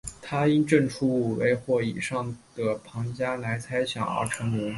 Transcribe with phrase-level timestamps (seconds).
[0.19, 4.67] 他因证出五维或以上的庞加莱猜想而成名。